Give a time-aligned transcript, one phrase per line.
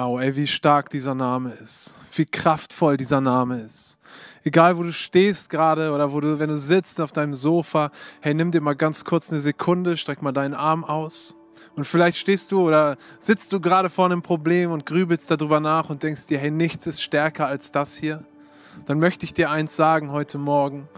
[0.00, 1.92] Wow, ey, wie stark dieser Name ist.
[2.12, 3.98] Wie kraftvoll dieser Name ist.
[4.44, 8.32] Egal, wo du stehst gerade oder wo du, wenn du sitzt auf deinem Sofa, hey,
[8.32, 11.36] nimm dir mal ganz kurz eine Sekunde, streck mal deinen Arm aus.
[11.74, 15.90] Und vielleicht stehst du oder sitzt du gerade vor einem Problem und grübelst darüber nach
[15.90, 18.22] und denkst dir, hey, nichts ist stärker als das hier.
[18.86, 20.88] Dann möchte ich dir eins sagen heute Morgen.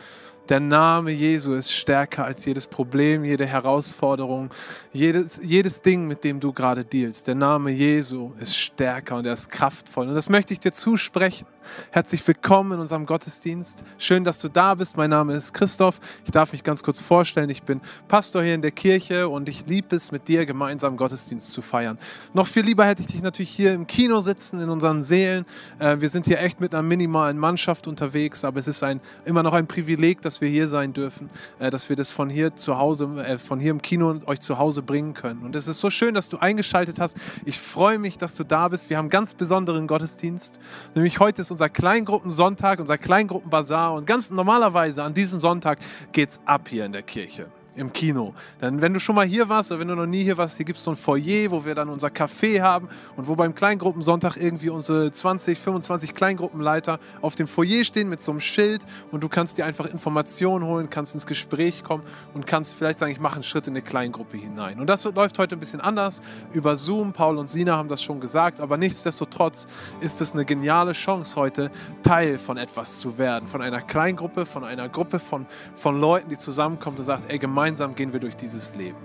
[0.50, 4.50] Der Name Jesu ist stärker als jedes Problem, jede Herausforderung,
[4.92, 7.28] jedes, jedes Ding, mit dem du gerade dealst.
[7.28, 10.08] Der Name Jesu ist stärker und er ist kraftvoll.
[10.08, 11.46] Und das möchte ich dir zusprechen.
[11.90, 13.84] Herzlich willkommen in unserem Gottesdienst.
[13.98, 14.96] Schön, dass du da bist.
[14.96, 16.00] Mein Name ist Christoph.
[16.24, 17.50] Ich darf mich ganz kurz vorstellen.
[17.50, 21.52] Ich bin Pastor hier in der Kirche und ich liebe es, mit dir gemeinsam Gottesdienst
[21.52, 21.98] zu feiern.
[22.32, 25.44] Noch viel lieber hätte ich dich natürlich hier im Kino sitzen, in unseren Seelen.
[25.78, 29.42] Äh, wir sind hier echt mit einer minimalen Mannschaft unterwegs, aber es ist ein, immer
[29.42, 32.78] noch ein Privileg, dass wir hier sein dürfen, äh, dass wir das von hier zu
[32.78, 35.42] Hause, äh, von hier im Kino euch zu Hause bringen können.
[35.42, 37.16] Und es ist so schön, dass du eingeschaltet hast.
[37.44, 38.90] Ich freue mich, dass du da bist.
[38.90, 40.58] Wir haben einen ganz besonderen Gottesdienst.
[40.94, 43.94] Nämlich heute ist unser Kleingruppensonntag, unser Kleingruppenbazar.
[43.94, 45.78] Und ganz normalerweise an diesem Sonntag
[46.12, 48.34] geht es ab hier in der Kirche im Kino.
[48.60, 50.66] Denn wenn du schon mal hier warst oder wenn du noch nie hier warst, hier
[50.66, 54.36] gibt es so ein Foyer, wo wir dann unser Café haben und wo beim Kleingruppensonntag
[54.36, 59.28] irgendwie unsere 20, 25 Kleingruppenleiter auf dem Foyer stehen mit so einem Schild und du
[59.28, 62.02] kannst dir einfach Informationen holen, kannst ins Gespräch kommen
[62.34, 64.80] und kannst vielleicht sagen, ich mache einen Schritt in eine Kleingruppe hinein.
[64.80, 67.12] Und das läuft heute ein bisschen anders über Zoom.
[67.12, 69.68] Paul und Sina haben das schon gesagt, aber nichtsdestotrotz
[70.00, 71.70] ist es eine geniale Chance heute,
[72.02, 76.38] Teil von etwas zu werden, von einer Kleingruppe, von einer Gruppe von, von Leuten, die
[76.38, 78.96] zusammenkommt und sagt, ey, gemeinsam gemeinsam gehen wir durch dieses Leben.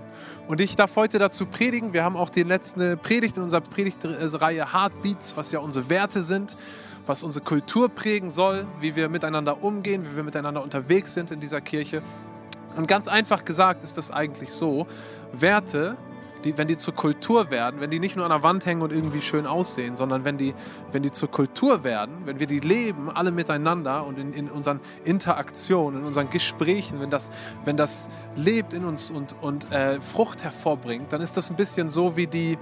[0.48, 1.92] Und ich darf heute dazu predigen.
[1.92, 6.56] Wir haben auch die letzte Predigt in unserer Predigtreihe Heartbeats, was ja unsere Werte sind,
[7.04, 11.40] was unsere Kultur prägen soll, wie wir miteinander umgehen, wie wir miteinander unterwegs sind in
[11.40, 12.00] dieser Kirche.
[12.76, 14.86] Und ganz einfach gesagt ist das eigentlich so,
[15.34, 15.98] Werte
[16.46, 18.92] die, wenn die zur Kultur werden, wenn die nicht nur an der Wand hängen und
[18.92, 20.54] irgendwie schön aussehen, sondern wenn die,
[20.92, 24.80] wenn die zur Kultur werden, wenn wir die leben, alle miteinander und in, in unseren
[25.04, 27.30] Interaktionen, in unseren Gesprächen, wenn das,
[27.64, 31.90] wenn das lebt in uns und, und äh, Frucht hervorbringt, dann ist das ein bisschen
[31.90, 32.58] so wie die,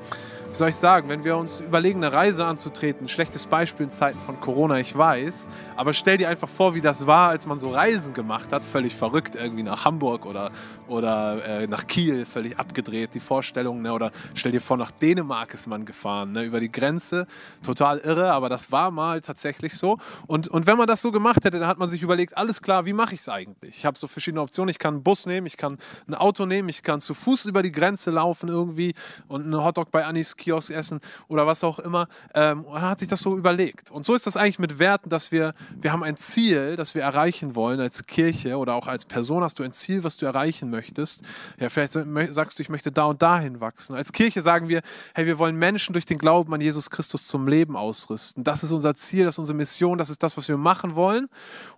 [0.54, 4.20] wie soll ich sagen, wenn wir uns überlegen, eine Reise anzutreten, schlechtes Beispiel in Zeiten
[4.20, 7.70] von Corona, ich weiß, aber stell dir einfach vor, wie das war, als man so
[7.70, 10.52] Reisen gemacht hat, völlig verrückt, irgendwie nach Hamburg oder,
[10.86, 13.92] oder äh, nach Kiel, völlig abgedreht, die Vorstellung, ne?
[13.92, 16.44] oder stell dir vor, nach Dänemark ist man gefahren, ne?
[16.44, 17.26] über die Grenze,
[17.62, 19.98] total irre, aber das war mal tatsächlich so.
[20.26, 22.86] Und, und wenn man das so gemacht hätte, dann hat man sich überlegt, alles klar,
[22.86, 23.78] wie mache ich es eigentlich?
[23.78, 26.68] Ich habe so verschiedene Optionen, ich kann einen Bus nehmen, ich kann ein Auto nehmen,
[26.68, 28.94] ich kann zu Fuß über die Grenze laufen irgendwie
[29.28, 32.08] und einen Hotdog bei Anis Kiosk essen oder was auch immer.
[32.34, 33.90] Ähm, und hat sich das so überlegt.
[33.90, 37.02] Und so ist das eigentlich mit Werten, dass wir, wir haben ein Ziel, das wir
[37.02, 40.70] erreichen wollen als Kirche oder auch als Person hast du ein Ziel, was du erreichen
[40.70, 41.22] möchtest.
[41.58, 41.92] Ja, vielleicht
[42.32, 43.94] sagst du, ich möchte da und dahin wachsen.
[43.94, 44.82] Als Kirche sagen wir,
[45.14, 48.44] hey, wir wollen Menschen durch den Glauben an Jesus Christus zum Leben ausrüsten.
[48.44, 51.28] Das ist unser Ziel, das ist unsere Mission, das ist das, was wir machen wollen.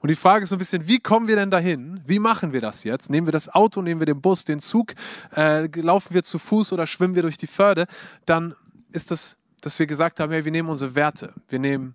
[0.00, 2.00] Und die Frage ist so ein bisschen, wie kommen wir denn dahin?
[2.06, 3.10] Wie machen wir das jetzt?
[3.10, 4.94] Nehmen wir das Auto, nehmen wir den Bus, den Zug,
[5.34, 7.86] äh, laufen wir zu Fuß oder schwimmen wir durch die Förde?
[8.24, 8.54] Dann
[8.92, 11.94] ist das, dass wir gesagt haben, hey, wir nehmen unsere Werte, wir nehmen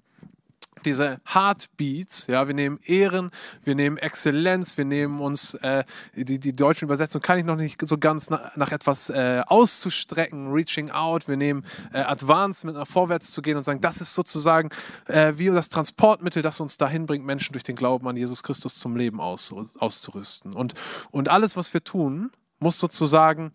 [0.86, 3.31] diese Heartbeats, ja, wir nehmen Ehren,
[3.64, 5.84] wir nehmen Exzellenz, wir nehmen uns, äh,
[6.16, 10.52] die, die deutsche Übersetzung kann ich noch nicht so ganz nach, nach etwas äh, auszustrecken,
[10.52, 14.69] reaching out, wir nehmen äh, Advancement, nach vorwärts zu gehen und sagen, das ist sozusagen
[15.08, 18.75] äh, wie das Transportmittel, das uns dahin bringt, Menschen durch den Glauben an Jesus Christus
[18.75, 20.53] zum Leben aus, auszurüsten.
[20.53, 20.74] Und,
[21.12, 23.52] und alles, was wir tun, muss sozusagen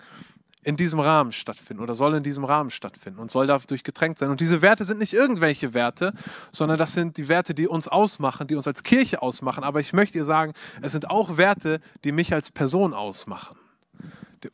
[0.67, 4.31] in diesem Rahmen stattfinden oder soll in diesem Rahmen stattfinden und soll dadurch getränkt sein.
[4.31, 6.13] Und diese Werte sind nicht irgendwelche Werte,
[6.51, 9.63] sondern das sind die Werte, die uns ausmachen, die uns als Kirche ausmachen.
[9.63, 13.57] Aber ich möchte dir sagen, es sind auch Werte, die mich als Person ausmachen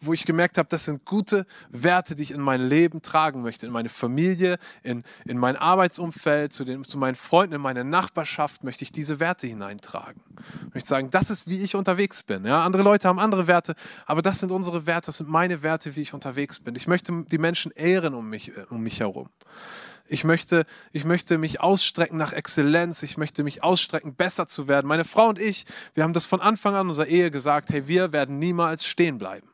[0.01, 3.67] wo ich gemerkt habe, das sind gute Werte, die ich in mein Leben tragen möchte,
[3.67, 8.65] in meine Familie, in, in mein Arbeitsumfeld, zu, den, zu meinen Freunden, in meine Nachbarschaft
[8.65, 10.21] möchte ich diese Werte hineintragen.
[10.69, 12.45] Ich möchte sagen, das ist, wie ich unterwegs bin.
[12.45, 12.65] Ja?
[12.65, 13.75] Andere Leute haben andere Werte,
[14.07, 16.75] aber das sind unsere Werte, das sind meine Werte, wie ich unterwegs bin.
[16.77, 19.29] Ich möchte die Menschen ehren um mich, um mich herum.
[20.13, 23.03] Ich möchte, ich möchte mich ausstrecken nach Exzellenz.
[23.03, 24.87] Ich möchte mich ausstrecken, besser zu werden.
[24.87, 25.65] Meine Frau und ich,
[25.95, 29.49] wir haben das von Anfang an unserer Ehe gesagt, hey, wir werden niemals stehen bleiben.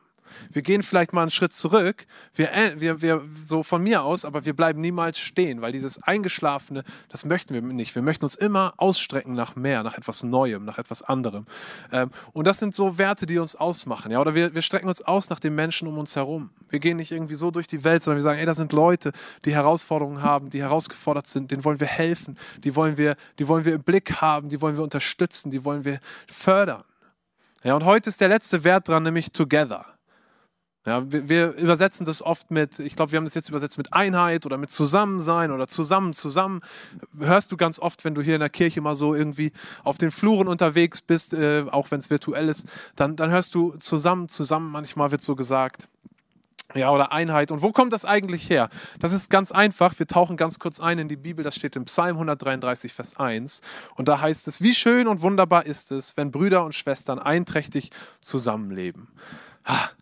[0.51, 4.25] Wir gehen vielleicht mal einen Schritt zurück, wir, äh, wir, wir, so von mir aus,
[4.25, 7.95] aber wir bleiben niemals stehen, weil dieses Eingeschlafene, das möchten wir nicht.
[7.95, 11.45] Wir möchten uns immer ausstrecken nach mehr, nach etwas Neuem, nach etwas anderem.
[11.91, 14.11] Ähm, und das sind so Werte, die uns ausmachen.
[14.11, 14.19] Ja?
[14.19, 16.49] Oder wir, wir strecken uns aus nach den Menschen um uns herum.
[16.69, 19.11] Wir gehen nicht irgendwie so durch die Welt, sondern wir sagen, ey, da sind Leute,
[19.45, 23.65] die Herausforderungen haben, die herausgefordert sind, denen wollen wir helfen, die wollen wir, die wollen
[23.65, 26.83] wir im Blick haben, die wollen wir unterstützen, die wollen wir fördern.
[27.63, 29.85] Ja, und heute ist der letzte Wert dran, nämlich Together.
[30.89, 33.93] Ja, wir, wir übersetzen das oft mit, ich glaube, wir haben das jetzt übersetzt mit
[33.93, 36.61] Einheit oder mit Zusammensein oder zusammen, zusammen.
[37.19, 39.51] Hörst du ganz oft, wenn du hier in der Kirche mal so irgendwie
[39.83, 43.73] auf den Fluren unterwegs bist, äh, auch wenn es virtuell ist, dann, dann hörst du
[43.77, 45.89] zusammen, zusammen, manchmal wird so gesagt.
[46.73, 47.51] Ja, oder Einheit.
[47.51, 48.69] Und wo kommt das eigentlich her?
[48.99, 49.97] Das ist ganz einfach.
[49.99, 51.43] Wir tauchen ganz kurz ein in die Bibel.
[51.43, 53.61] Das steht im Psalm 133, Vers 1.
[53.95, 57.91] Und da heißt es, wie schön und wunderbar ist es, wenn Brüder und Schwestern einträchtig
[58.21, 59.07] zusammenleben.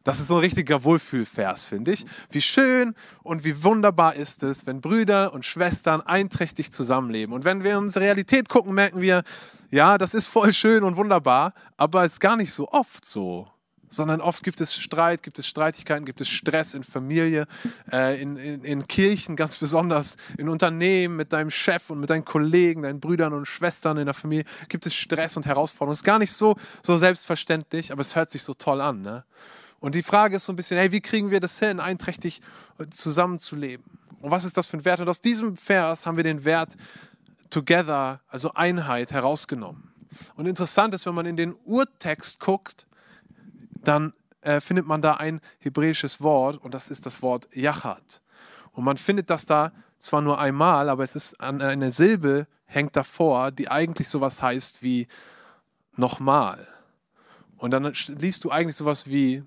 [0.03, 2.05] Das ist so ein richtiger Wohlfühlvers, finde ich.
[2.29, 7.33] Wie schön und wie wunderbar ist es, wenn Brüder und Schwestern einträchtig zusammenleben.
[7.33, 9.23] Und wenn wir in unsere Realität gucken, merken wir,
[9.69, 13.47] ja, das ist voll schön und wunderbar, aber es ist gar nicht so oft so
[13.89, 17.47] sondern oft gibt es Streit, gibt es Streitigkeiten, gibt es Stress in Familie,
[17.91, 22.25] äh, in, in, in, Kirchen ganz besonders, in Unternehmen, mit deinem Chef und mit deinen
[22.25, 25.93] Kollegen, deinen Brüdern und Schwestern in der Familie, gibt es Stress und Herausforderungen.
[25.93, 29.01] Ist gar nicht so, so selbstverständlich, aber es hört sich so toll an.
[29.01, 29.23] Ne?
[29.79, 32.41] Und die Frage ist so ein bisschen, hey, wie kriegen wir das hin, einträchtig
[32.79, 33.85] äh, zusammenzuleben?
[34.21, 34.99] Und was ist das für ein Wert?
[34.99, 36.75] Und aus diesem Vers haben wir den Wert
[37.49, 39.91] Together, also Einheit, herausgenommen.
[40.35, 42.86] Und interessant ist, wenn man in den Urtext guckt,
[43.83, 48.21] dann äh, findet man da ein hebräisches Wort und das ist das Wort Yachat.
[48.71, 52.95] Und man findet das da zwar nur einmal, aber es ist an eine Silbe hängt
[52.95, 55.07] davor, die eigentlich sowas heißt wie
[55.95, 56.67] nochmal.
[57.57, 59.43] Und dann liest du eigentlich sowas wie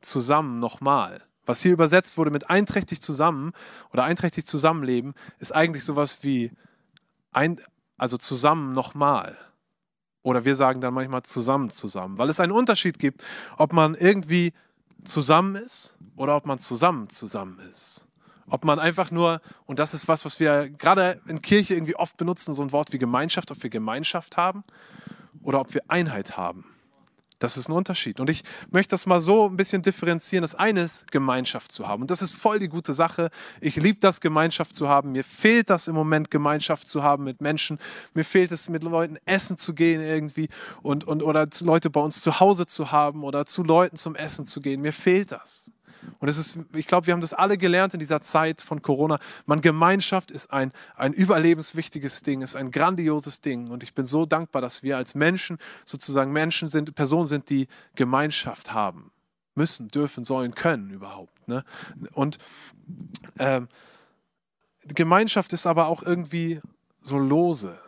[0.00, 1.22] zusammen nochmal.
[1.46, 3.52] Was hier übersetzt wurde mit einträchtig zusammen
[3.92, 6.52] oder einträchtig zusammenleben, ist eigentlich sowas wie
[7.32, 7.60] ein,
[7.98, 9.36] also zusammen nochmal.
[10.24, 13.22] Oder wir sagen dann manchmal zusammen zusammen, weil es einen Unterschied gibt,
[13.58, 14.54] ob man irgendwie
[15.04, 18.08] zusammen ist oder ob man zusammen zusammen ist.
[18.48, 22.16] Ob man einfach nur, und das ist was, was wir gerade in Kirche irgendwie oft
[22.16, 24.64] benutzen, so ein Wort wie Gemeinschaft, ob wir Gemeinschaft haben
[25.42, 26.73] oder ob wir Einheit haben.
[27.44, 28.20] Das ist ein Unterschied.
[28.20, 30.40] Und ich möchte das mal so ein bisschen differenzieren.
[30.40, 32.00] Das eine ist, Gemeinschaft zu haben.
[32.00, 33.28] Und das ist voll die gute Sache.
[33.60, 35.12] Ich liebe das, Gemeinschaft zu haben.
[35.12, 37.78] Mir fehlt das im Moment, Gemeinschaft zu haben mit Menschen.
[38.14, 40.48] Mir fehlt es, mit Leuten essen zu gehen irgendwie
[40.80, 44.46] und, und, oder Leute bei uns zu Hause zu haben oder zu Leuten zum Essen
[44.46, 44.80] zu gehen.
[44.80, 45.70] Mir fehlt das.
[46.18, 49.18] Und es ist, ich glaube, wir haben das alle gelernt in dieser Zeit von Corona.
[49.46, 53.68] Man, Gemeinschaft ist ein, ein überlebenswichtiges Ding, ist ein grandioses Ding.
[53.68, 57.68] Und ich bin so dankbar, dass wir als Menschen sozusagen Menschen sind, Personen sind, die
[57.94, 59.10] Gemeinschaft haben.
[59.54, 61.46] Müssen, dürfen, sollen, können überhaupt.
[61.46, 61.64] Ne?
[62.12, 62.38] Und
[63.38, 63.68] ähm,
[64.88, 66.60] Gemeinschaft ist aber auch irgendwie
[67.02, 67.78] so lose.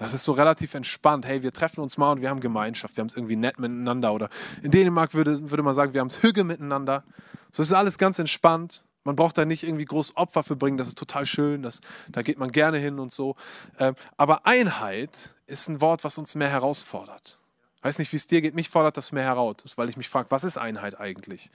[0.00, 1.26] Das ist so relativ entspannt.
[1.26, 2.96] Hey, wir treffen uns mal und wir haben Gemeinschaft.
[2.96, 4.14] Wir haben es irgendwie nett miteinander.
[4.14, 4.30] Oder
[4.62, 7.04] in Dänemark würde, würde man sagen, wir haben es Hüge miteinander.
[7.52, 8.82] So ist alles ganz entspannt.
[9.04, 10.78] Man braucht da nicht irgendwie groß Opfer für bringen.
[10.78, 11.62] Das ist total schön.
[11.62, 13.36] Das, da geht man gerne hin und so.
[13.78, 17.38] Ähm, aber Einheit ist ein Wort, was uns mehr herausfordert.
[17.82, 18.54] Weiß nicht, wie es dir geht.
[18.54, 21.50] Mich fordert das mehr heraus, weil ich mich frage, was ist Einheit eigentlich?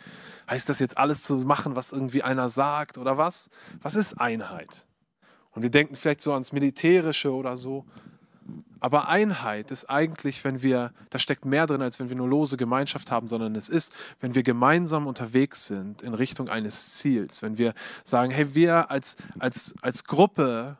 [0.47, 3.49] Heißt das jetzt alles zu machen, was irgendwie einer sagt oder was?
[3.81, 4.85] Was ist Einheit?
[5.49, 7.85] Und wir denken vielleicht so ans Militärische oder so.
[8.79, 12.57] Aber Einheit ist eigentlich, wenn wir, da steckt mehr drin, als wenn wir nur lose
[12.57, 17.41] Gemeinschaft haben, sondern es ist, wenn wir gemeinsam unterwegs sind in Richtung eines Ziels.
[17.41, 20.77] Wenn wir sagen, hey, wir als, als, als Gruppe,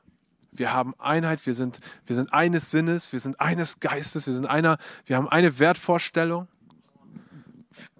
[0.51, 4.45] wir haben Einheit, wir sind, wir sind eines Sinnes, wir sind eines Geistes, wir sind
[4.45, 6.47] einer, wir haben eine Wertvorstellung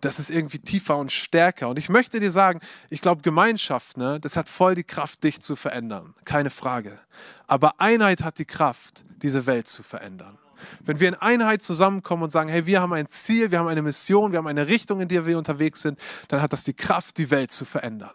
[0.02, 1.70] das ist irgendwie tiefer und stärker.
[1.70, 5.42] Und ich möchte dir sagen, ich glaube, Gemeinschaft, ne, das hat voll die Kraft, dich
[5.42, 6.14] zu verändern.
[6.26, 7.00] Keine Frage.
[7.48, 10.38] Aber Einheit hat die Kraft, diese Welt zu verändern.
[10.84, 13.82] Wenn wir in Einheit zusammenkommen und sagen, hey, wir haben ein Ziel, wir haben eine
[13.82, 17.18] Mission, wir haben eine Richtung, in der wir unterwegs sind, dann hat das die Kraft,
[17.18, 18.12] die Welt zu verändern.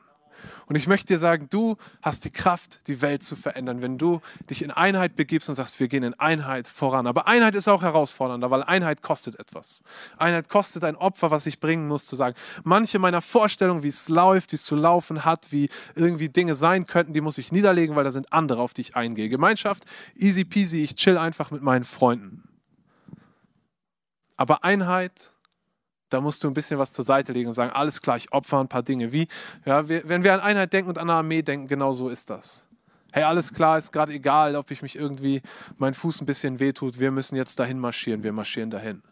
[0.67, 4.21] Und ich möchte dir sagen, du hast die Kraft, die Welt zu verändern, wenn du
[4.49, 7.07] dich in Einheit begibst und sagst, wir gehen in Einheit voran.
[7.07, 9.83] Aber Einheit ist auch herausfordernder, weil Einheit kostet etwas.
[10.17, 14.09] Einheit kostet ein Opfer, was ich bringen muss, zu sagen, manche meiner Vorstellungen, wie es
[14.09, 17.97] läuft, wie es zu laufen hat, wie irgendwie Dinge sein könnten, die muss ich niederlegen,
[17.97, 19.29] weil da sind andere, auf die ich eingehe.
[19.29, 22.45] Gemeinschaft, easy peasy, ich chill einfach mit meinen Freunden.
[24.37, 25.35] Aber Einheit
[26.11, 28.61] da musst du ein bisschen was zur Seite legen und sagen, alles klar, ich opfer
[28.61, 29.13] ein paar Dinge.
[29.13, 29.29] Wie,
[29.65, 32.67] ja, wenn wir an Einheit denken und an eine Armee denken, genau so ist das.
[33.13, 35.43] Hey, alles klar, ist gerade egal, ob ich mich irgendwie,
[35.79, 39.03] mein Fuß ein bisschen wehtut, wir müssen jetzt dahin marschieren, wir marschieren dahin.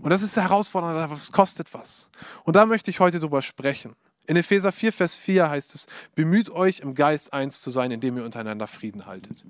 [0.00, 2.08] Und das ist herausfordernd, das kostet was.
[2.44, 3.94] Und da möchte ich heute drüber sprechen.
[4.26, 8.16] In Epheser 4, Vers 4 heißt es, bemüht euch im Geist eins zu sein, indem
[8.16, 9.44] ihr untereinander Frieden haltet.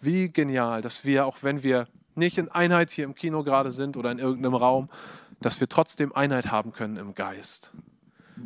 [0.00, 3.96] Wie genial, dass wir, auch wenn wir nicht in Einheit hier im Kino gerade sind
[3.96, 4.88] oder in irgendeinem Raum,
[5.40, 7.72] dass wir trotzdem Einheit haben können im Geist.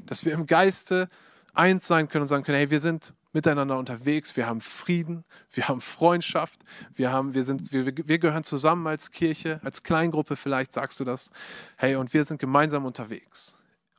[0.07, 1.09] Dass wir im Geiste
[1.55, 5.69] eins sein können und sagen können, hey, wir sind miteinander unterwegs, wir haben Frieden, wir
[5.69, 6.63] haben Freundschaft,
[6.95, 11.05] wir, haben, wir, sind, wir, wir gehören zusammen als Kirche, als Kleingruppe vielleicht sagst du
[11.05, 11.31] das.
[11.77, 13.57] Hey, und wir sind gemeinsam unterwegs.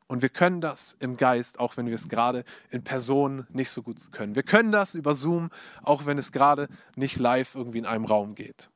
[0.08, 3.82] Und wir können das im Geist, auch wenn wir es gerade in Person nicht so
[3.82, 4.36] gut können.
[4.36, 5.50] Wir können das über Zoom,
[5.84, 6.68] auch wenn es gerade
[6.98, 8.70] nicht live irgendwie in einem Raum geht.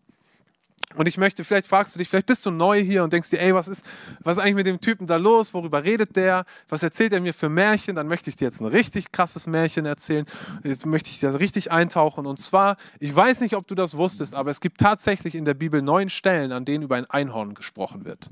[0.96, 3.42] Und ich möchte, vielleicht fragst du dich, vielleicht bist du neu hier und denkst dir,
[3.42, 3.86] ey, was ist,
[4.22, 5.54] was ist eigentlich mit dem Typen da los?
[5.54, 6.46] Worüber redet der?
[6.70, 7.96] Was erzählt er mir für Märchen?
[7.96, 10.26] Dann möchte ich dir jetzt ein richtig krasses Märchen erzählen.
[10.64, 12.26] Jetzt möchte ich da richtig eintauchen.
[12.26, 15.54] Und zwar, ich weiß nicht, ob du das wusstest, aber es gibt tatsächlich in der
[15.54, 18.30] Bibel neun Stellen, an denen über ein Einhorn gesprochen wird.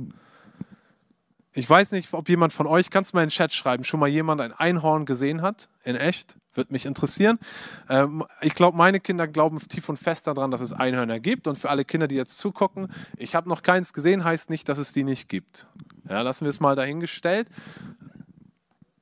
[1.56, 4.00] Ich weiß nicht, ob jemand von euch, kannst du mal in den Chat schreiben, schon
[4.00, 6.36] mal jemand ein Einhorn gesehen hat, in echt?
[6.56, 7.40] Würde mich interessieren.
[7.90, 11.48] Ähm, ich glaube, meine Kinder glauben tief und fest daran, dass es Einhörner gibt.
[11.48, 14.78] Und für alle Kinder, die jetzt zugucken, ich habe noch keins gesehen, heißt nicht, dass
[14.78, 15.68] es die nicht gibt.
[16.08, 17.48] Ja, lassen wir es mal dahingestellt.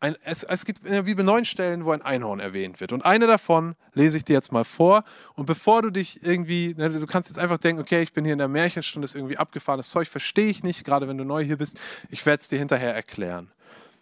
[0.02, 2.92] Ein, es, es, gibt in der Bibel neun Stellen, wo ein Einhorn erwähnt wird.
[2.92, 5.04] Und eine davon lese ich dir jetzt mal vor.
[5.36, 8.34] Und bevor du dich irgendwie, ne, du kannst jetzt einfach denken, okay, ich bin hier
[8.34, 11.58] in der Märchenstunde, ist irgendwie abgefahrenes Zeug, verstehe ich nicht, gerade wenn du neu hier
[11.58, 11.80] bist.
[12.10, 13.52] Ich werde es dir hinterher erklären.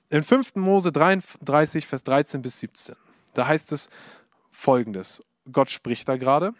[0.09, 0.55] In 5.
[0.55, 2.95] Mose 33, Vers 13 bis 17,
[3.33, 3.89] da heißt es
[4.49, 6.53] folgendes: Gott spricht da gerade.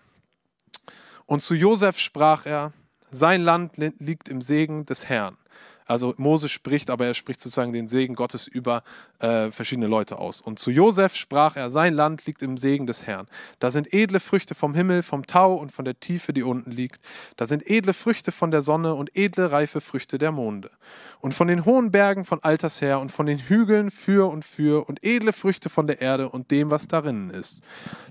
[1.25, 2.73] Und zu Josef sprach er:
[3.09, 5.37] Sein Land liegt im Segen des Herrn.
[5.89, 8.83] Also Mose spricht, aber er spricht sozusagen den Segen Gottes über
[9.17, 10.39] äh, verschiedene Leute aus.
[10.39, 13.27] Und zu Josef sprach er, sein Land liegt im Segen des Herrn.
[13.57, 17.01] Da sind edle Früchte vom Himmel, vom Tau und von der Tiefe, die unten liegt.
[17.37, 20.69] Da sind edle Früchte von der Sonne und edle reife Früchte der Monde.
[21.21, 24.87] Und von den hohen Bergen von alters her und von den Hügeln für und für
[24.87, 27.61] und edle Früchte von der Erde und dem, was darinnen ist.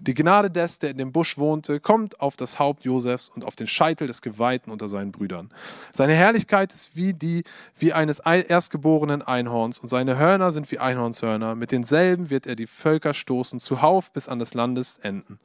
[0.01, 3.57] Die Gnade des, der in dem Busch wohnte, kommt auf das Haupt Josefs und auf
[3.57, 5.51] den Scheitel des Geweihten unter seinen Brüdern.
[5.93, 7.45] Seine Herrlichkeit ist wie die
[7.77, 11.55] wie eines erstgeborenen Einhorns und seine Hörner sind wie Einhornshörner.
[11.55, 15.39] Mit denselben wird er die Völker stoßen, zuhauf bis an des Landes enden.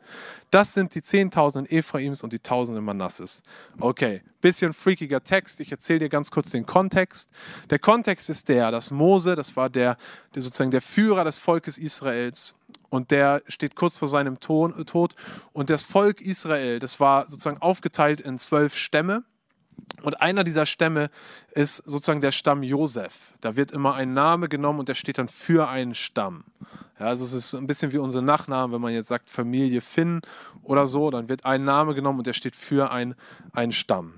[0.52, 3.44] Das sind die Zehntausenden Ephraims und die Tausenden Manasses.
[3.80, 5.60] Okay, bisschen freakiger Text.
[5.60, 7.30] Ich erzähle dir ganz kurz den Kontext.
[7.70, 9.98] Der Kontext ist der, dass Mose, das war der,
[10.36, 12.58] der sozusagen der Führer des Volkes Israels,
[12.94, 15.16] und der steht kurz vor seinem Tod.
[15.52, 19.24] Und das Volk Israel, das war sozusagen aufgeteilt in zwölf Stämme.
[20.02, 21.10] Und einer dieser Stämme
[21.52, 23.34] ist sozusagen der Stamm Josef.
[23.40, 26.44] Da wird immer ein Name genommen und der steht dann für einen Stamm.
[27.00, 30.22] Ja, also es ist ein bisschen wie unsere Nachnamen, wenn man jetzt sagt Familie Finn
[30.62, 33.16] oder so, dann wird ein Name genommen und der steht für ein,
[33.54, 34.14] einen Stamm.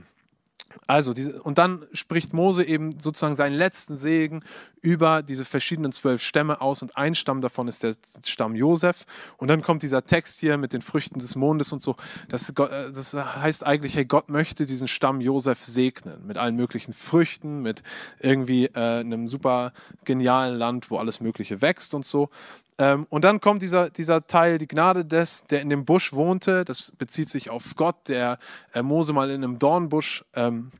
[0.88, 4.44] Also, diese, und dann spricht Mose eben sozusagen seinen letzten Segen
[4.82, 9.06] über diese verschiedenen zwölf Stämme aus und ein Stamm davon ist der Stamm Josef.
[9.38, 11.96] Und dann kommt dieser Text hier mit den Früchten des Mondes und so.
[12.30, 17.62] Das, das heißt eigentlich, hey, Gott möchte diesen Stamm Josef segnen mit allen möglichen Früchten,
[17.62, 17.82] mit
[18.20, 22.30] irgendwie äh, einem super genialen Land, wo alles Mögliche wächst und so.
[22.78, 26.66] Ähm, und dann kommt dieser, dieser Teil, die Gnade des, der in dem Busch wohnte.
[26.66, 28.38] Das bezieht sich auf Gott, der
[28.74, 30.72] äh, Mose mal in einem Dornbusch ähm,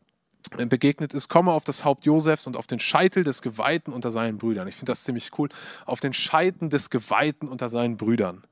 [0.58, 4.38] begegnet ist, komme auf das Haupt Josefs und auf den Scheitel des Geweihten unter seinen
[4.38, 4.68] Brüdern.
[4.68, 5.50] Ich finde das ziemlich cool.
[5.86, 8.44] Auf den Scheiten des Geweihten unter seinen Brüdern.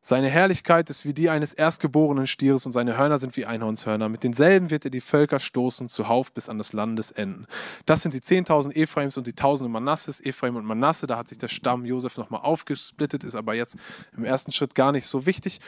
[0.00, 4.08] Seine Herrlichkeit ist wie die eines erstgeborenen Stieres und seine Hörner sind wie Einhornshörner.
[4.08, 7.46] Mit denselben wird er die Völker stoßen, zuhauf bis an das Landesenden.
[7.84, 10.24] Das sind die 10.000 Ephraims und die Tausende Manasses.
[10.24, 13.76] Ephraim und Manasse, da hat sich der Stamm Josef nochmal aufgesplittet, ist aber jetzt
[14.16, 15.60] im ersten Schritt gar nicht so wichtig.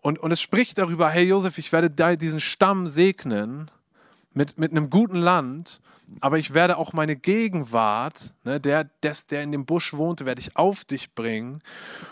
[0.00, 3.70] Und, und es spricht darüber, hey Josef, ich werde diesen Stamm segnen
[4.34, 5.80] mit, mit einem guten Land
[6.20, 10.40] aber ich werde auch meine Gegenwart, ne, der, des, der in dem Busch wohnte, werde
[10.40, 11.62] ich auf dich bringen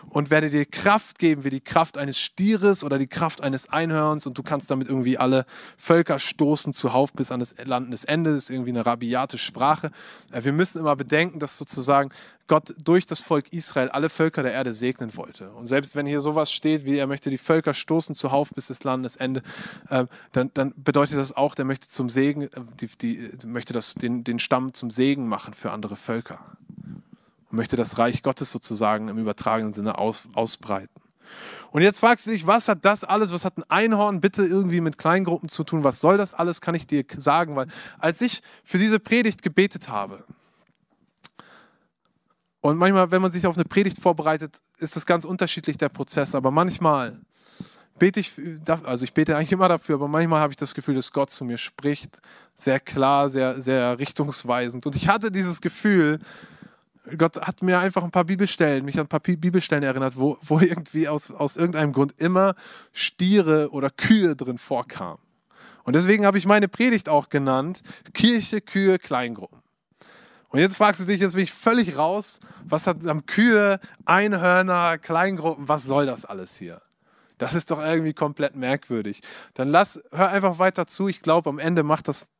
[0.08, 4.26] und werde dir Kraft geben, wie die Kraft eines Stieres oder die Kraft eines Einhörns
[4.26, 5.44] und du kannst damit irgendwie alle
[5.76, 9.90] Völker stoßen zuhauf bis an das Land des Endes, irgendwie eine rabiate Sprache.
[10.32, 12.10] Äh, wir müssen immer bedenken, dass sozusagen
[12.52, 15.48] Gott durch das Volk Israel alle Völker der Erde segnen wollte.
[15.52, 18.84] Und selbst wenn hier sowas steht, wie er möchte die Völker stoßen zuhauf bis das
[18.84, 19.40] Landesende,
[19.88, 23.94] äh, dann, dann bedeutet das auch, der möchte zum Segen, äh, die, die, möchte das,
[23.94, 26.40] den, den Stamm zum Segen machen für andere Völker.
[27.50, 31.00] Und möchte das Reich Gottes sozusagen im übertragenen Sinne aus, ausbreiten.
[31.70, 34.82] Und jetzt fragst du dich, was hat das alles, was hat ein Einhorn bitte irgendwie
[34.82, 35.84] mit Kleingruppen zu tun?
[35.84, 37.56] Was soll das alles, kann ich dir sagen?
[37.56, 37.68] Weil
[37.98, 40.22] als ich für diese Predigt gebetet habe,
[42.62, 46.36] und manchmal, wenn man sich auf eine Predigt vorbereitet, ist das ganz unterschiedlich der Prozess.
[46.36, 47.18] Aber manchmal
[47.98, 48.32] bete ich,
[48.84, 51.44] also ich bete eigentlich immer dafür, aber manchmal habe ich das Gefühl, dass Gott zu
[51.44, 52.22] mir spricht.
[52.54, 54.86] Sehr klar, sehr, sehr richtungsweisend.
[54.86, 56.20] Und ich hatte dieses Gefühl,
[57.18, 60.60] Gott hat mir einfach ein paar Bibelstellen, mich an ein paar Bibelstellen erinnert, wo, wo
[60.60, 62.54] irgendwie aus, aus irgendeinem Grund immer
[62.92, 65.18] Stiere oder Kühe drin vorkamen.
[65.82, 67.82] Und deswegen habe ich meine Predigt auch genannt,
[68.14, 69.61] Kirche, Kühe, Kleingruppen.
[70.52, 74.98] Und jetzt fragst du dich, jetzt bin ich völlig raus, was hat am Kühe, Einhörner,
[74.98, 76.82] Kleingruppen, was soll das alles hier?
[77.38, 79.22] Das ist doch irgendwie komplett merkwürdig.
[79.54, 81.08] Dann lass, hör einfach weiter zu.
[81.08, 82.30] Ich glaube, am Ende macht das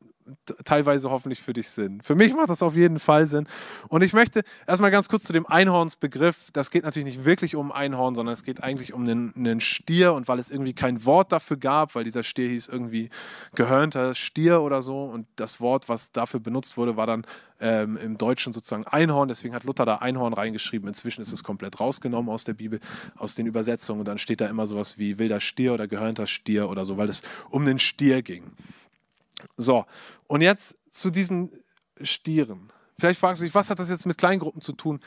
[0.65, 2.01] teilweise hoffentlich für dich Sinn.
[2.03, 3.47] Für mich macht das auf jeden Fall Sinn.
[3.89, 6.51] Und ich möchte erstmal ganz kurz zu dem Einhornsbegriff.
[6.53, 10.15] Das geht natürlich nicht wirklich um Einhorn, sondern es geht eigentlich um einen, einen Stier.
[10.15, 13.11] Und weil es irgendwie kein Wort dafür gab, weil dieser Stier hieß irgendwie
[13.55, 15.05] gehörnter Stier oder so.
[15.05, 17.27] Und das Wort, was dafür benutzt wurde, war dann
[17.61, 19.29] ähm, im Deutschen sozusagen Einhorn.
[19.29, 20.89] Deswegen hat Luther da Einhorn reingeschrieben.
[20.89, 22.81] Inzwischen ist es komplett rausgenommen aus der Bibel,
[23.17, 24.01] aus den Übersetzungen.
[24.01, 27.09] Und dann steht da immer sowas wie wilder Stier oder gehörnter Stier oder so, weil
[27.09, 28.53] es um den Stier ging.
[29.57, 29.85] So,
[30.27, 31.51] und jetzt zu diesen
[32.01, 32.73] Stieren.
[32.99, 35.01] Vielleicht fragst du dich, was hat das jetzt mit Kleingruppen zu tun?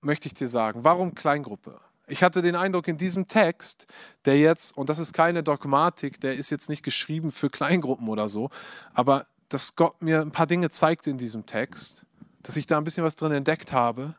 [0.00, 0.84] Möchte ich dir sagen.
[0.84, 1.80] Warum Kleingruppe?
[2.06, 3.86] Ich hatte den Eindruck, in diesem Text,
[4.24, 8.28] der jetzt, und das ist keine Dogmatik, der ist jetzt nicht geschrieben für Kleingruppen oder
[8.28, 8.50] so,
[8.94, 12.06] aber dass Gott mir ein paar Dinge zeigt in diesem Text,
[12.42, 14.14] dass ich da ein bisschen was drin entdeckt habe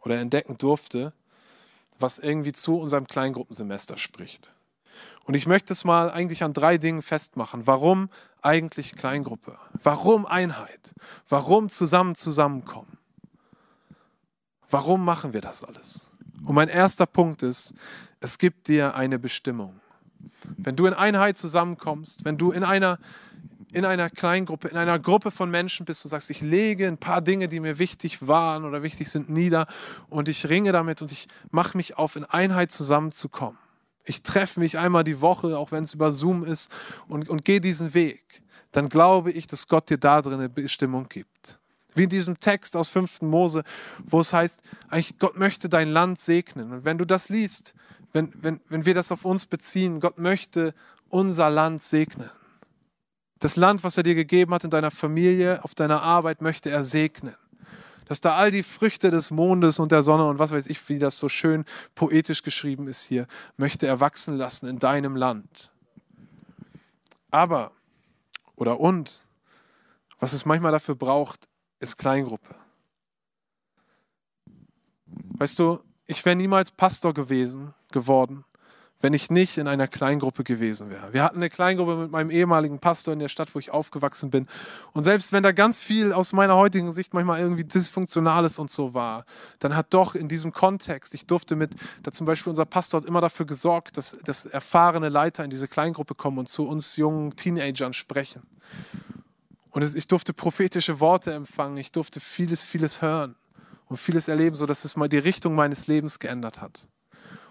[0.00, 1.14] oder entdecken durfte,
[1.98, 4.52] was irgendwie zu unserem Kleingruppensemester spricht.
[5.24, 7.66] Und ich möchte es mal eigentlich an drei Dingen festmachen.
[7.66, 8.08] Warum
[8.42, 9.58] eigentlich Kleingruppe?
[9.82, 10.94] Warum Einheit?
[11.28, 12.98] Warum zusammen zusammenkommen?
[14.70, 16.02] Warum machen wir das alles?
[16.44, 17.74] Und mein erster Punkt ist,
[18.20, 19.80] es gibt dir eine Bestimmung.
[20.56, 22.98] Wenn du in Einheit zusammenkommst, wenn du in einer,
[23.72, 27.20] in einer Kleingruppe, in einer Gruppe von Menschen bist und sagst, ich lege ein paar
[27.20, 29.66] Dinge, die mir wichtig waren oder wichtig sind, nieder
[30.08, 33.58] und ich ringe damit und ich mache mich auf, in Einheit zusammenzukommen,
[34.06, 36.70] ich treffe mich einmal die Woche, auch wenn es über Zoom ist,
[37.08, 41.08] und, und gehe diesen Weg, dann glaube ich, dass Gott dir da drin eine Bestimmung
[41.08, 41.58] gibt.
[41.94, 43.22] Wie in diesem Text aus 5.
[43.22, 43.62] Mose,
[44.04, 46.72] wo es heißt, eigentlich Gott möchte dein Land segnen.
[46.72, 47.74] Und wenn du das liest,
[48.12, 50.74] wenn, wenn, wenn wir das auf uns beziehen, Gott möchte
[51.08, 52.30] unser Land segnen.
[53.38, 56.84] Das Land, was er dir gegeben hat in deiner Familie, auf deiner Arbeit, möchte er
[56.84, 57.34] segnen
[58.06, 60.98] dass da all die Früchte des Mondes und der Sonne und was weiß ich, wie
[60.98, 65.72] das so schön poetisch geschrieben ist hier, möchte er wachsen lassen in deinem Land.
[67.30, 67.72] Aber,
[68.54, 69.22] oder und,
[70.18, 71.48] was es manchmal dafür braucht,
[71.80, 72.54] ist Kleingruppe.
[75.38, 78.44] Weißt du, ich wäre niemals Pastor gewesen, geworden,
[79.00, 81.12] wenn ich nicht in einer Kleingruppe gewesen wäre.
[81.12, 84.48] Wir hatten eine Kleingruppe mit meinem ehemaligen Pastor in der Stadt, wo ich aufgewachsen bin.
[84.92, 88.94] Und selbst wenn da ganz viel aus meiner heutigen Sicht manchmal irgendwie dysfunktionales und so
[88.94, 89.26] war,
[89.58, 93.06] dann hat doch in diesem Kontext, ich durfte mit, da zum Beispiel unser Pastor hat
[93.06, 97.36] immer dafür gesorgt, dass, dass erfahrene Leiter in diese Kleingruppe kommen und zu uns jungen
[97.36, 98.42] Teenagern sprechen.
[99.72, 103.34] Und ich durfte prophetische Worte empfangen, ich durfte vieles, vieles hören
[103.88, 106.88] und vieles erleben, sodass es mal die Richtung meines Lebens geändert hat.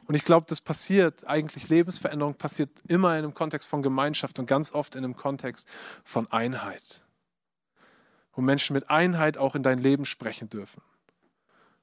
[0.08, 4.46] Und ich glaube, das passiert eigentlich, Lebensveränderung passiert immer in einem Kontext von Gemeinschaft und
[4.46, 5.68] ganz oft in einem Kontext
[6.04, 7.04] von Einheit.
[8.34, 10.82] Wo Menschen mit Einheit auch in dein Leben sprechen dürfen.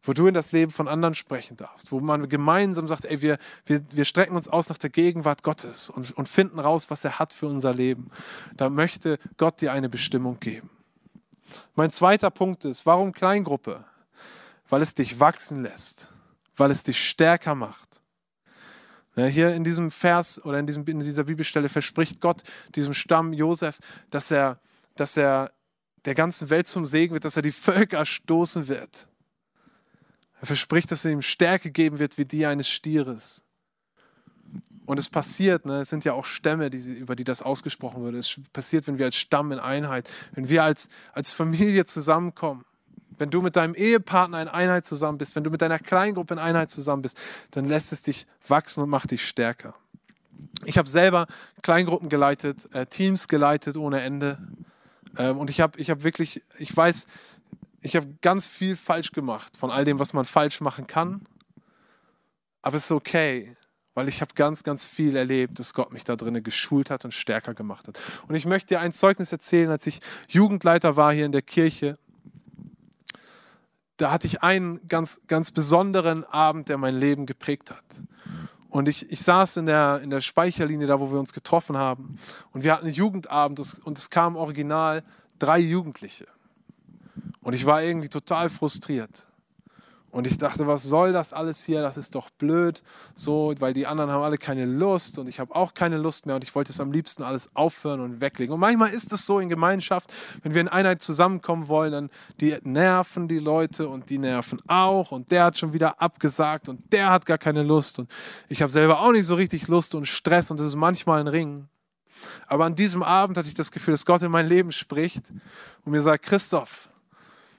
[0.03, 1.91] Wo du in das Leben von anderen sprechen darfst.
[1.91, 5.89] Wo man gemeinsam sagt, ey, wir, wir, wir strecken uns aus nach der Gegenwart Gottes
[5.89, 8.11] und, und finden raus, was er hat für unser Leben.
[8.57, 10.71] Da möchte Gott dir eine Bestimmung geben.
[11.75, 13.85] Mein zweiter Punkt ist, warum Kleingruppe?
[14.69, 16.09] Weil es dich wachsen lässt,
[16.57, 18.02] weil es dich stärker macht,
[19.17, 22.43] hier in diesem Vers oder in, diesem, in dieser Bibelstelle verspricht Gott
[22.75, 23.79] diesem Stamm Josef,
[24.11, 24.59] dass er,
[24.97, 25.53] dass er
[26.05, 29.07] der ganzen Welt zum Segen wird, dass er die Völker stoßen wird.
[30.41, 33.45] Er verspricht, dass er ihm Stärke geben wird wie die eines Stieres.
[34.85, 38.17] Und es passiert, ne, es sind ja auch Stämme, die, über die das ausgesprochen wird.
[38.17, 42.65] Es passiert, wenn wir als Stamm in Einheit, wenn wir als, als Familie zusammenkommen.
[43.23, 46.41] Wenn du mit deinem Ehepartner in Einheit zusammen bist, wenn du mit deiner Kleingruppe in
[46.41, 47.17] Einheit zusammen bist,
[47.53, 49.75] dann lässt es dich wachsen und macht dich stärker.
[50.65, 51.29] Ich habe selber
[51.63, 54.39] Kleingruppen geleitet, äh, Teams geleitet ohne Ende.
[55.19, 57.07] Ähm, und ich habe ich hab wirklich, ich weiß,
[57.81, 61.21] ich habe ganz viel falsch gemacht von all dem, was man falsch machen kann.
[62.61, 63.57] Aber es ist okay,
[63.95, 67.15] weil ich habe ganz, ganz viel erlebt, dass Gott mich da drinnen geschult hat und
[67.15, 68.01] stärker gemacht hat.
[68.27, 71.99] Und ich möchte dir ein Zeugnis erzählen, als ich Jugendleiter war hier in der Kirche
[74.03, 78.03] da hatte ich einen ganz, ganz besonderen Abend, der mein Leben geprägt hat.
[78.69, 82.17] Und ich, ich saß in der, in der Speicherlinie, da wo wir uns getroffen haben.
[82.51, 85.05] Und wir hatten einen Jugendabend und es kamen original
[85.39, 86.27] drei Jugendliche.
[87.43, 89.29] Und ich war irgendwie total frustriert.
[90.13, 91.81] Und ich dachte, was soll das alles hier?
[91.81, 92.83] Das ist doch blöd,
[93.15, 96.35] so, weil die anderen haben alle keine Lust und ich habe auch keine Lust mehr
[96.35, 98.53] und ich wollte es am liebsten alles aufhören und weglegen.
[98.53, 102.55] Und manchmal ist es so in Gemeinschaft, wenn wir in Einheit zusammenkommen wollen, dann die
[102.63, 107.09] nerven die Leute und die nerven auch und der hat schon wieder abgesagt und der
[107.09, 108.11] hat gar keine Lust und
[108.51, 111.29] ich habe selber auch nicht so richtig Lust und Stress und es ist manchmal ein
[111.29, 111.69] Ring.
[112.49, 115.33] Aber an diesem Abend hatte ich das Gefühl, dass Gott in mein Leben spricht
[115.87, 116.91] und mir sagt, Christoph,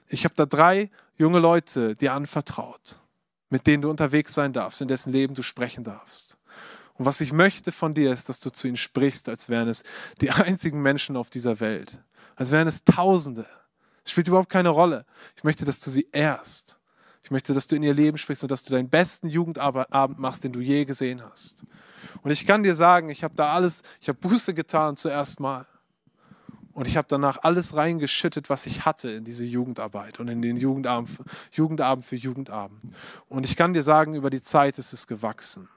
[0.08, 2.98] ich habe da drei junge Leute dir anvertraut,
[3.50, 6.38] mit denen du unterwegs sein darfst, in dessen Leben du sprechen darfst.
[6.94, 9.82] Und was ich möchte von dir ist, dass du zu ihnen sprichst, als wären es
[10.20, 12.00] die einzigen Menschen auf dieser Welt.
[12.36, 13.46] als wären es Tausende.
[14.04, 15.06] Es spielt überhaupt keine Rolle.
[15.36, 16.78] Ich möchte, dass du sie ehrst.
[17.22, 20.44] Ich möchte, dass du in ihr Leben sprichst und dass du deinen besten Jugendabend machst,
[20.44, 21.64] den du je gesehen hast.
[22.22, 25.66] Und ich kann dir sagen, ich habe da alles, ich habe Buße getan zuerst mal.
[26.74, 30.56] Und ich habe danach alles reingeschüttet, was ich hatte in diese Jugendarbeit und in den
[30.56, 31.08] Jugendabend,
[31.52, 32.80] Jugendabend für Jugendabend.
[33.28, 35.68] Und ich kann dir sagen, über die Zeit ist es gewachsen.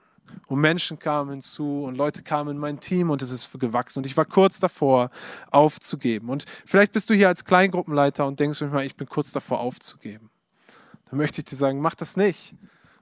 [0.48, 4.00] Und Menschen kamen hinzu und Leute kamen in mein Team und es ist gewachsen.
[4.00, 5.12] Und ich war kurz davor,
[5.52, 6.30] aufzugeben.
[6.30, 10.32] Und vielleicht bist du hier als Kleingruppenleiter und denkst manchmal, ich bin kurz davor, aufzugeben.
[11.10, 12.56] Dann möchte ich dir sagen, mach das nicht.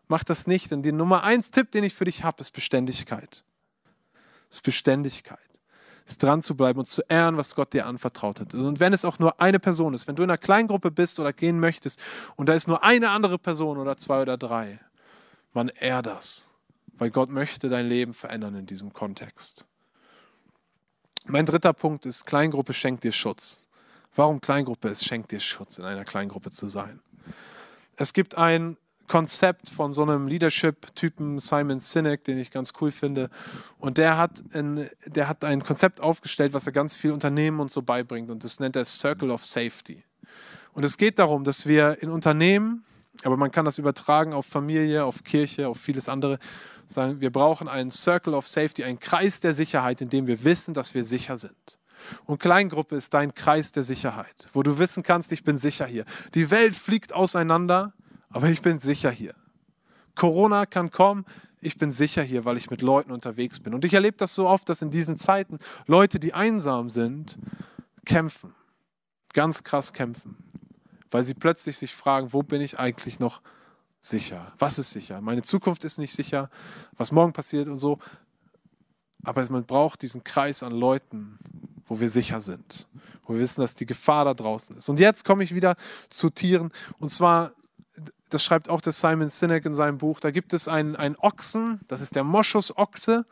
[0.10, 0.70] Mach das nicht.
[0.70, 3.44] Denn der Nummer eins Tipp, den ich für dich habe, ist Beständigkeit.
[4.50, 5.40] Ist Beständigkeit.
[6.06, 8.54] Ist dran zu bleiben und zu ehren, was Gott dir anvertraut hat.
[8.54, 11.34] Und wenn es auch nur eine Person ist, wenn du in einer Kleingruppe bist oder
[11.34, 12.00] gehen möchtest
[12.36, 14.80] und da ist nur eine andere Person oder zwei oder drei,
[15.54, 16.50] man ehr das
[16.98, 19.66] weil Gott möchte dein Leben verändern in diesem Kontext.
[21.26, 23.66] Mein dritter Punkt ist, Kleingruppe schenkt dir Schutz.
[24.16, 24.90] Warum Kleingruppe?
[24.90, 27.02] Es schenkt dir Schutz, in einer Kleingruppe zu sein.
[27.98, 33.30] Es gibt ein Konzept von so einem Leadership-Typen Simon Sinek, den ich ganz cool finde.
[33.80, 37.72] Und der hat, ein, der hat ein Konzept aufgestellt, was er ganz viel Unternehmen und
[37.72, 38.32] so beibringt.
[38.32, 40.04] Und das nennt er Circle of Safety.
[40.74, 42.84] Und es geht darum, dass wir in Unternehmen,
[43.24, 46.38] aber man kann das übertragen auf Familie, auf Kirche, auf vieles andere,
[46.88, 50.74] sagen, wir brauchen einen Circle of Safety, einen Kreis der Sicherheit, in dem wir wissen,
[50.74, 51.80] dass wir sicher sind.
[52.26, 56.06] Und Kleingruppe ist dein Kreis der Sicherheit, wo du wissen kannst, ich bin sicher hier.
[56.34, 57.94] Die Welt fliegt auseinander,
[58.36, 59.34] aber ich bin sicher hier.
[60.14, 61.24] Corona kann kommen,
[61.62, 63.74] ich bin sicher hier, weil ich mit Leuten unterwegs bin.
[63.74, 67.40] Und ich erlebe das so oft, dass in diesen Zeiten Leute, die einsam sind,
[68.06, 68.54] kämpfen.
[69.32, 70.36] Ganz krass kämpfen.
[71.12, 73.42] Weil sie plötzlich sich fragen, wo bin ich eigentlich noch
[74.02, 74.52] sicher?
[74.60, 75.22] Was ist sicher?
[75.22, 76.50] Meine Zukunft ist nicht sicher,
[76.98, 78.00] was morgen passiert und so.
[79.24, 81.40] Aber man braucht diesen Kreis an Leuten,
[81.86, 82.90] wo wir sicher sind,
[83.24, 84.90] wo wir wissen, dass die Gefahr da draußen ist.
[84.90, 85.78] Und jetzt komme ich wieder
[86.10, 86.74] zu Tieren.
[87.00, 87.54] Und zwar,
[88.30, 91.80] das schreibt auch der Simon Sinek in seinem Buch, da gibt es einen, einen Ochsen,
[91.88, 93.26] das ist der Moschusochse.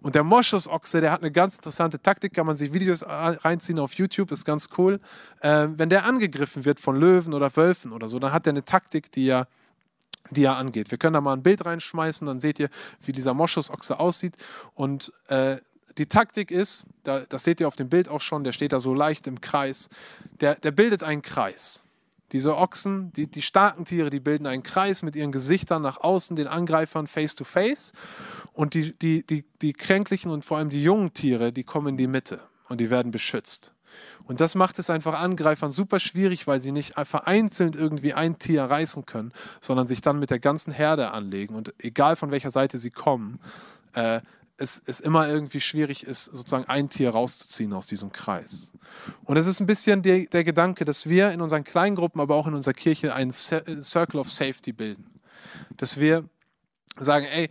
[0.00, 3.94] Und der Moschusochse, der hat eine ganz interessante Taktik, kann man sich Videos reinziehen auf
[3.94, 5.00] YouTube, ist ganz cool.
[5.40, 8.64] Äh, wenn der angegriffen wird von Löwen oder Wölfen oder so, dann hat er eine
[8.64, 9.46] Taktik, die er
[10.30, 10.90] die er angeht.
[10.90, 12.68] Wir können da mal ein Bild reinschmeißen, dann seht ihr,
[13.02, 14.36] wie dieser Moschusochse aussieht.
[14.74, 15.56] Und äh,
[15.98, 18.80] die Taktik ist, da, das seht ihr auf dem Bild auch schon, der steht da
[18.80, 19.90] so leicht im Kreis,
[20.40, 21.84] der, der bildet einen Kreis.
[22.32, 26.34] Diese Ochsen, die, die starken Tiere, die bilden einen Kreis mit ihren Gesichtern nach außen,
[26.34, 27.92] den Angreifern face to face.
[28.54, 31.96] Und die, die, die, die kränklichen und vor allem die jungen Tiere, die kommen in
[31.96, 33.74] die Mitte und die werden beschützt.
[34.24, 38.64] Und das macht es einfach Angreifern super schwierig, weil sie nicht vereinzelt irgendwie ein Tier
[38.64, 41.54] reißen können, sondern sich dann mit der ganzen Herde anlegen.
[41.54, 43.40] Und egal von welcher Seite sie kommen,
[43.94, 44.20] äh,
[44.62, 48.72] es, es immer irgendwie schwierig ist, sozusagen ein Tier rauszuziehen aus diesem Kreis.
[49.24, 52.46] Und es ist ein bisschen der, der Gedanke, dass wir in unseren Kleingruppen, aber auch
[52.46, 55.20] in unserer Kirche einen Circle of Safety bilden.
[55.76, 56.28] Dass wir
[56.96, 57.48] sagen, ey,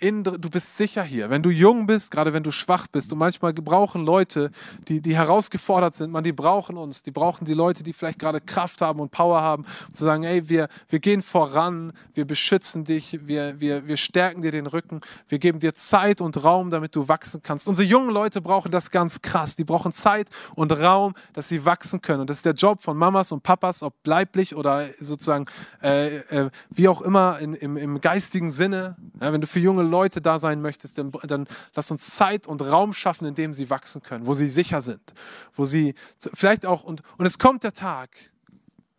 [0.00, 1.30] in, du bist sicher hier.
[1.30, 4.50] Wenn du jung bist, gerade wenn du schwach bist, und manchmal brauchen Leute,
[4.88, 8.40] die, die herausgefordert sind, man, die brauchen uns, die brauchen die Leute, die vielleicht gerade
[8.40, 12.84] Kraft haben und Power haben, um zu sagen, ey, wir, wir gehen voran, wir beschützen
[12.84, 16.94] dich, wir, wir, wir stärken dir den Rücken, wir geben dir Zeit und Raum, damit
[16.94, 17.68] du wachsen kannst.
[17.68, 19.56] Unsere jungen Leute brauchen das ganz krass.
[19.56, 22.20] Die brauchen Zeit und Raum, dass sie wachsen können.
[22.20, 25.46] Und das ist der Job von Mamas und Papas, ob leiblich oder sozusagen
[25.82, 28.96] äh, äh, wie auch immer in, im, im geistigen Sinne.
[29.20, 32.62] Ja, wenn du für junge Leute da sein möchtest, dann, dann lass uns Zeit und
[32.62, 35.14] Raum schaffen, in dem sie wachsen können, wo sie sicher sind,
[35.54, 35.94] wo sie
[36.34, 38.10] vielleicht auch, und, und es kommt der Tag,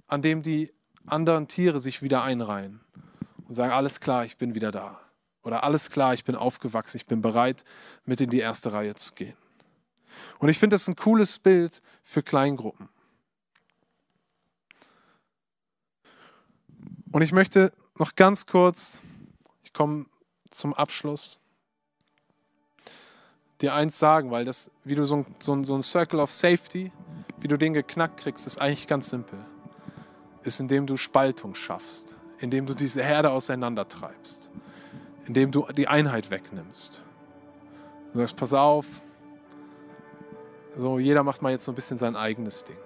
[0.08, 0.72] an dem die
[1.06, 2.82] anderen Tiere sich wieder einreihen
[3.48, 5.00] und sagen, alles klar, ich bin wieder da.
[5.44, 7.64] Oder alles klar, ich bin aufgewachsen, ich bin bereit,
[8.06, 9.36] mit in die erste Reihe zu gehen.
[10.40, 12.90] Und ich finde das ein cooles Bild für Kleingruppen.
[17.12, 19.02] Und ich möchte noch ganz kurz,
[19.64, 20.06] ich komme
[20.50, 21.40] zum Abschluss
[23.62, 26.32] dir eins sagen, weil das, wie du so ein, so, ein, so ein Circle of
[26.32, 26.92] Safety,
[27.42, 29.40] wie du den geknackt kriegst, ist eigentlich ganz simpel.
[30.44, 34.50] Ist, indem du Spaltung schaffst, indem du diese Herde auseinandertreibst,
[35.26, 37.04] indem du die Einheit wegnimmst.
[38.14, 38.86] Du sagst, pass auf,
[40.76, 42.78] so jeder macht mal jetzt so ein bisschen sein eigenes Ding.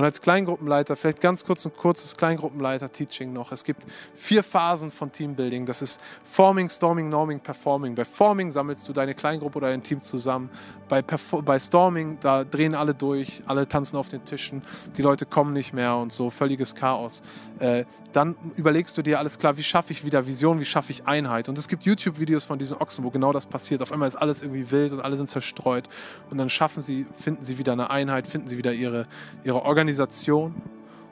[0.00, 3.52] Und als Kleingruppenleiter, vielleicht ganz kurz ein kurzes Kleingruppenleiter-Teaching noch.
[3.52, 3.84] Es gibt
[4.14, 5.66] vier Phasen von Teambuilding.
[5.66, 7.94] Das ist Forming, Storming, Norming, Performing.
[7.94, 10.48] Bei Forming sammelst du deine Kleingruppe oder dein Team zusammen.
[10.88, 14.62] Bei, bei Storming, da drehen alle durch, alle tanzen auf den Tischen,
[14.96, 17.22] die Leute kommen nicht mehr und so, völliges Chaos.
[17.60, 21.06] Äh, dann überlegst du dir, alles klar, wie schaffe ich wieder Vision, wie schaffe ich
[21.06, 21.48] Einheit.
[21.48, 23.82] Und es gibt YouTube-Videos von diesen Ochsen, wo genau das passiert.
[23.82, 25.88] Auf einmal ist alles irgendwie wild und alle sind zerstreut.
[26.30, 29.06] Und dann schaffen sie, finden sie wieder eine Einheit, finden sie wieder ihre,
[29.44, 30.54] ihre Organisation Organisation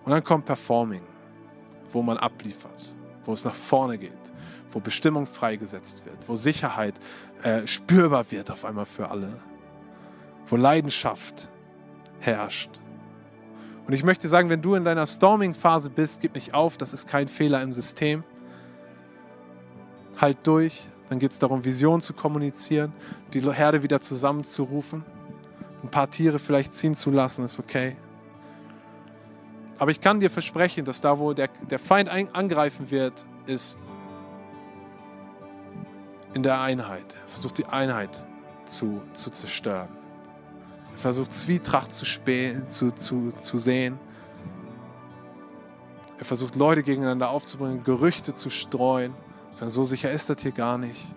[0.04, 1.02] und dann kommt Performing,
[1.90, 4.12] wo man abliefert, wo es nach vorne geht,
[4.70, 6.94] wo Bestimmung freigesetzt wird, wo Sicherheit
[7.42, 9.42] äh, spürbar wird auf einmal für alle,
[10.46, 11.48] wo Leidenschaft
[12.20, 12.70] herrscht.
[13.86, 17.08] Und ich möchte sagen, wenn du in deiner Storming-Phase bist, gib nicht auf, das ist
[17.08, 18.22] kein Fehler im System.
[20.18, 22.92] Halt durch, dann geht es darum, Vision zu kommunizieren,
[23.34, 25.04] die Herde wieder zusammenzurufen,
[25.82, 27.96] ein paar Tiere vielleicht ziehen zu lassen, ist okay.
[29.78, 33.78] Aber ich kann dir versprechen, dass da, wo der, der Feind ein, angreifen wird, ist
[36.34, 37.16] in der Einheit.
[37.22, 38.26] Er versucht die Einheit
[38.64, 39.88] zu, zu zerstören.
[40.92, 43.98] Er versucht Zwietracht zu, zu, zu, zu sehen.
[46.18, 49.14] Er versucht Leute gegeneinander aufzubringen, Gerüchte zu streuen.
[49.54, 51.14] So sicher ist das hier gar nicht.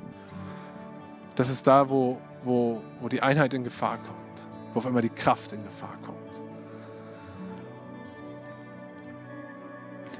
[1.35, 5.09] Das ist da, wo, wo, wo die Einheit in Gefahr kommt, wo auf einmal die
[5.09, 6.20] Kraft in Gefahr kommt.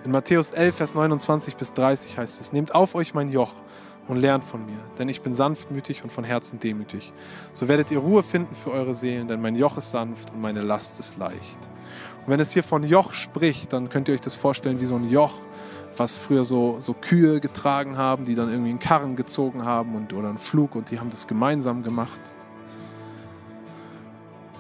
[0.03, 3.53] In Matthäus 11, Vers 29 bis 30 heißt es, Nehmt auf euch mein Joch
[4.07, 7.13] und lernt von mir, denn ich bin sanftmütig und von Herzen demütig.
[7.53, 10.61] So werdet ihr Ruhe finden für eure Seelen, denn mein Joch ist sanft und meine
[10.61, 11.69] Last ist leicht.
[12.25, 14.95] Und wenn es hier von Joch spricht, dann könnt ihr euch das vorstellen wie so
[14.95, 15.35] ein Joch,
[15.95, 20.13] was früher so, so Kühe getragen haben, die dann irgendwie einen Karren gezogen haben und,
[20.13, 22.21] oder einen Flug und die haben das gemeinsam gemacht.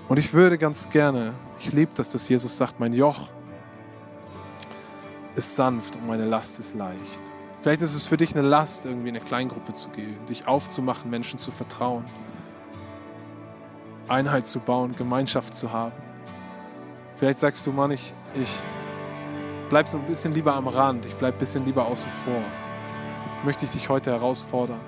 [0.07, 3.29] Und ich würde ganz gerne, ich liebe das, dass Jesus sagt, mein Joch
[5.35, 7.31] ist sanft und meine Last ist leicht.
[7.61, 11.11] Vielleicht ist es für dich eine Last, irgendwie in eine Kleingruppe zu gehen, dich aufzumachen,
[11.11, 12.05] Menschen zu vertrauen,
[14.07, 15.93] Einheit zu bauen, Gemeinschaft zu haben.
[17.15, 18.63] Vielleicht sagst du, Mann, ich, ich
[19.69, 22.41] bleib so ein bisschen lieber am Rand, ich bleib ein bisschen lieber außen vor.
[23.45, 24.79] Möchte ich dich heute herausfordern,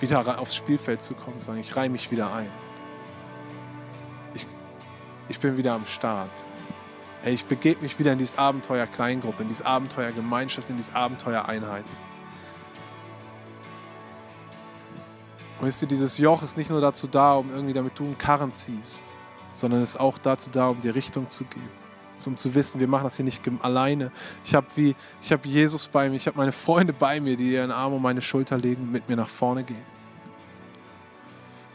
[0.00, 2.50] wieder aufs Spielfeld zu kommen, sagen, ich reihe mich wieder ein.
[4.34, 4.46] Ich,
[5.28, 6.46] ich bin wieder am Start.
[7.24, 10.92] Ey, ich begebe mich wieder in dieses Abenteuer Kleingruppe, in dieses Abenteuer Gemeinschaft, in dieses
[10.92, 11.84] Abenteuer Einheit.
[15.60, 18.18] Und wisst ihr, dieses Joch ist nicht nur dazu da, um irgendwie damit du einen
[18.18, 19.14] Karren ziehst,
[19.52, 21.70] sondern ist auch dazu da, um dir Richtung zu geben.
[22.16, 24.10] So, um zu wissen, wir machen das hier nicht alleine.
[24.44, 27.52] Ich habe wie, ich habe Jesus bei mir, ich habe meine Freunde bei mir, die
[27.52, 29.84] ihren Arm um meine Schulter legen und mit mir nach vorne gehen.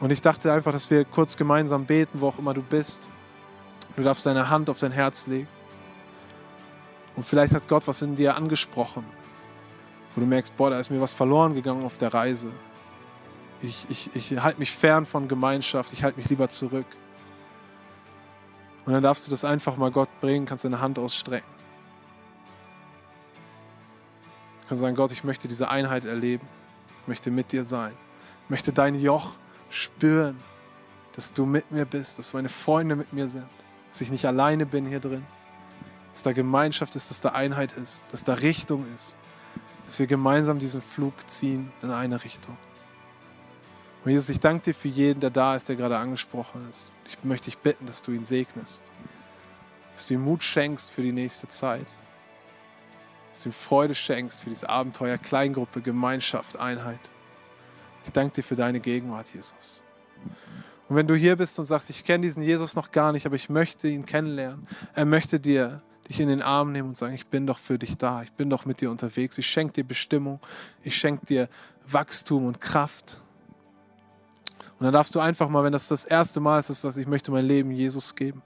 [0.02, 3.10] Und ich dachte einfach, dass wir kurz gemeinsam beten, wo auch immer du bist.
[3.98, 5.48] Du darfst deine Hand auf dein Herz legen.
[7.16, 9.04] Und vielleicht hat Gott was in dir angesprochen,
[10.14, 12.52] wo du merkst, boah, da ist mir was verloren gegangen auf der Reise.
[13.64, 16.86] Ich, ich, ich halte mich fern von Gemeinschaft, ich halte mich lieber zurück.
[18.86, 21.50] Und dann darfst du das einfach mal Gott bringen, kannst deine Hand ausstrecken.
[24.62, 26.48] Du kannst sagen, Gott, ich möchte diese Einheit erleben,
[27.02, 27.94] ich möchte mit dir sein,
[28.44, 29.32] ich möchte dein Joch
[29.72, 30.38] spüren,
[31.14, 33.48] dass du mit mir bist, dass meine Freunde mit mir sind
[33.98, 35.26] dass ich nicht alleine bin hier drin,
[36.14, 39.18] dass da Gemeinschaft ist, dass da Einheit ist, dass da Richtung ist,
[39.86, 42.56] dass wir gemeinsam diesen Flug ziehen in eine Richtung.
[44.06, 46.94] Und Jesus, ich danke dir für jeden, der da ist, der gerade angesprochen ist.
[47.08, 48.92] Ich möchte dich bitten, dass du ihn segnest,
[49.96, 51.88] dass du ihm Mut schenkst für die nächste Zeit,
[53.32, 57.00] dass du ihm Freude schenkst für dieses Abenteuer, Kleingruppe, Gemeinschaft, Einheit.
[58.06, 59.84] Ich danke dir für deine Gegenwart, Jesus.
[60.90, 63.36] Und wenn du hier bist und sagst, ich kenne diesen Jesus noch gar nicht, aber
[63.36, 67.28] ich möchte ihn kennenlernen, er möchte dir dich in den Arm nehmen und sagen, ich
[67.28, 70.40] bin doch für dich da, ich bin doch mit dir unterwegs, ich schenke dir Bestimmung,
[70.84, 71.50] ich schenke dir
[71.86, 73.22] Wachstum und Kraft.
[74.80, 77.32] Und dann darfst du einfach mal, wenn das das erste Mal ist, dass ich möchte
[77.32, 78.42] mein Leben Jesus geben,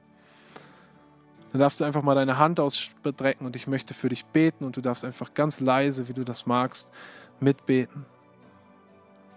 [1.52, 4.78] dann darfst du einfach mal deine Hand ausstrecken und ich möchte für dich beten und
[4.78, 6.92] du darfst einfach ganz leise, wie du das magst,
[7.40, 8.06] mitbeten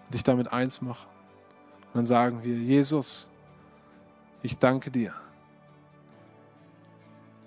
[0.05, 1.14] und dich damit eins machen.
[1.95, 3.31] Dann sagen wir, Jesus,
[4.43, 5.13] ich danke dir,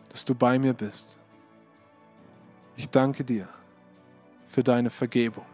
[0.09, 1.21] dass du bei mir bist.
[2.75, 3.47] Ich danke dir
[4.47, 5.45] für deine Vergebung.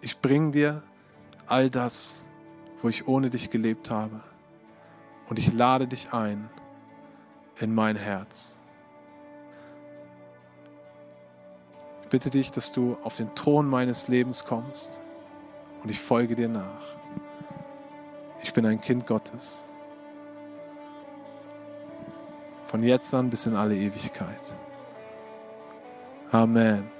[0.00, 0.82] Ich bringe dir
[1.48, 2.24] all das,
[2.82, 4.20] wo ich ohne dich gelebt habe.
[5.28, 6.48] Und ich lade dich ein
[7.58, 8.60] in mein Herz.
[12.04, 15.00] Ich bitte dich, dass du auf den Thron meines Lebens kommst
[15.82, 16.96] und ich folge dir nach.
[18.42, 19.68] Ich bin ein Kind Gottes
[22.68, 24.54] Von jetzt an bis in alle Ewigkeit.
[26.30, 26.90] Amen.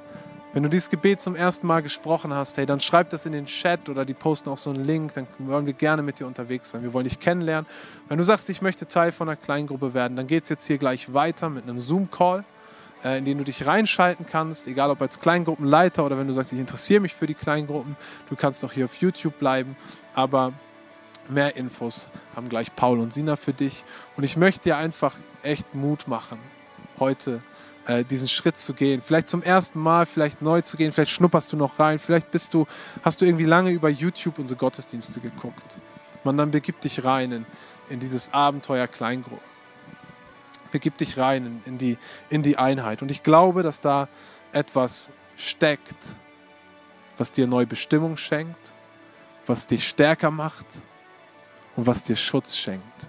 [0.55, 3.45] Wenn du dieses Gebet zum ersten Mal gesprochen hast, hey, dann schreib das in den
[3.45, 6.71] Chat oder die posten auch so einen Link, dann wollen wir gerne mit dir unterwegs
[6.71, 6.83] sein.
[6.83, 7.69] Wir wollen dich kennenlernen.
[8.09, 10.79] Wenn du sagst, ich möchte Teil von einer Kleingruppe werden, dann geht es jetzt hier
[10.79, 12.45] gleich weiter mit einem Zoom-Call,
[13.05, 16.59] in den du dich reinschalten kannst, egal ob als Kleingruppenleiter oder wenn du sagst, ich
[16.59, 17.97] interessiere mich für die Kleingruppen.
[18.29, 19.77] Du kannst auch hier auf YouTube bleiben,
[20.15, 20.53] aber
[21.29, 23.85] mehr Infos haben gleich Paul und Sina für dich.
[24.17, 26.39] Und ich möchte dir einfach echt Mut machen,
[26.99, 27.41] heute
[27.87, 29.01] äh, diesen Schritt zu gehen.
[29.01, 32.53] Vielleicht zum ersten Mal, vielleicht neu zu gehen, vielleicht schnupperst du noch rein, vielleicht bist
[32.55, 32.67] du,
[33.03, 35.79] hast du irgendwie lange über YouTube unsere Gottesdienste geguckt.
[36.25, 37.47] Man, dann begib dich rein in,
[37.89, 39.41] in dieses Abenteuer Kleingruppe.
[40.73, 43.03] Begib dich rein in, die, in die Einheit.
[43.03, 44.09] Und ich glaube, dass da
[44.53, 46.17] etwas steckt,
[47.17, 48.73] was dir neue Bestimmung schenkt,
[49.47, 50.67] was dich stärker macht
[51.77, 53.09] und was dir Schutz schenkt.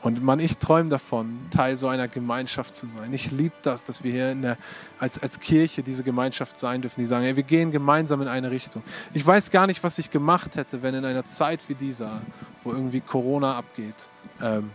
[0.00, 3.12] Und man, ich träume davon, Teil so einer Gemeinschaft zu sein.
[3.12, 4.56] Ich liebe das, dass wir hier der,
[4.98, 8.50] als, als Kirche diese Gemeinschaft sein dürfen, die sagen, ey, wir gehen gemeinsam in eine
[8.50, 8.82] Richtung.
[9.12, 12.22] Ich weiß gar nicht, was ich gemacht hätte, wenn in einer Zeit wie dieser,
[12.62, 14.08] wo irgendwie Corona abgeht,
[14.40, 14.70] ähm,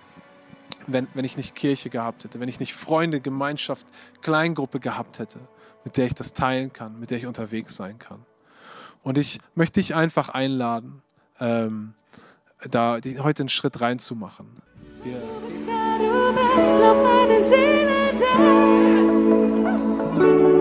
[0.87, 3.87] wenn, wenn ich nicht Kirche gehabt hätte, wenn ich nicht Freunde, Gemeinschaft,
[4.21, 5.39] Kleingruppe gehabt hätte,
[5.83, 8.25] mit der ich das teilen kann, mit der ich unterwegs sein kann.
[9.03, 11.01] Und ich möchte dich einfach einladen,
[11.39, 11.93] ähm,
[12.69, 14.47] da heute einen Schritt reinzumachen.
[15.03, 18.13] Wir Du bist wer du bist, lob meine Seele
[20.47, 20.52] dir.